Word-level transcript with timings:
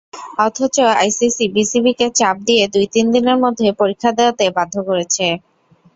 অথচ 0.45 0.75
আইসিসি 0.95 1.45
বিসিবিকে 1.55 2.07
চাপ 2.19 2.35
দিয়ে 2.47 2.63
দুই-তিন 2.73 3.05
দিনের 3.13 3.37
মধ্যে 3.43 3.67
পরীক্ষা 3.79 4.09
দেওয়াতে 4.17 4.45
বাধ্য 4.57 4.75
করেছে। 4.87 5.25